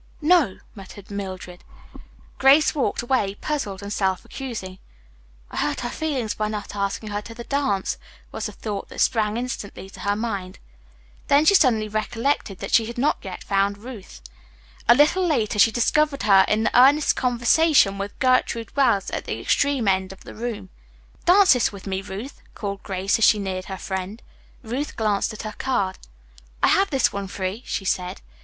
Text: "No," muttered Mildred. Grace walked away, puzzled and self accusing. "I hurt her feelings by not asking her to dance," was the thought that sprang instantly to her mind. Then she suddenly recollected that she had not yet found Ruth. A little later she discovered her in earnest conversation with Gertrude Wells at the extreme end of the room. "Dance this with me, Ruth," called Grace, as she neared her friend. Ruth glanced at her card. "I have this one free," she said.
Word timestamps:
"No," 0.23 0.57
muttered 0.73 1.11
Mildred. 1.11 1.63
Grace 2.39 2.73
walked 2.73 3.03
away, 3.03 3.35
puzzled 3.35 3.83
and 3.83 3.93
self 3.93 4.25
accusing. 4.25 4.79
"I 5.51 5.57
hurt 5.57 5.81
her 5.81 5.91
feelings 5.91 6.33
by 6.33 6.47
not 6.47 6.75
asking 6.75 7.09
her 7.09 7.21
to 7.21 7.35
dance," 7.35 7.99
was 8.31 8.47
the 8.47 8.51
thought 8.51 8.89
that 8.89 8.99
sprang 8.99 9.37
instantly 9.37 9.91
to 9.91 9.99
her 9.99 10.15
mind. 10.15 10.57
Then 11.27 11.45
she 11.45 11.53
suddenly 11.53 11.87
recollected 11.87 12.57
that 12.57 12.73
she 12.73 12.87
had 12.87 12.97
not 12.97 13.19
yet 13.21 13.43
found 13.43 13.77
Ruth. 13.77 14.23
A 14.89 14.95
little 14.95 15.23
later 15.23 15.59
she 15.59 15.71
discovered 15.71 16.23
her 16.23 16.45
in 16.47 16.67
earnest 16.73 17.15
conversation 17.15 17.99
with 17.99 18.17
Gertrude 18.17 18.75
Wells 18.75 19.11
at 19.11 19.25
the 19.25 19.39
extreme 19.39 19.87
end 19.87 20.11
of 20.11 20.21
the 20.23 20.33
room. 20.33 20.69
"Dance 21.25 21.53
this 21.53 21.71
with 21.71 21.85
me, 21.85 22.01
Ruth," 22.01 22.41
called 22.55 22.81
Grace, 22.81 23.19
as 23.19 23.25
she 23.25 23.37
neared 23.37 23.65
her 23.65 23.77
friend. 23.77 24.23
Ruth 24.63 24.95
glanced 24.97 25.31
at 25.33 25.43
her 25.43 25.53
card. 25.59 25.99
"I 26.63 26.69
have 26.69 26.89
this 26.89 27.13
one 27.13 27.27
free," 27.27 27.61
she 27.67 27.85
said. 27.85 28.19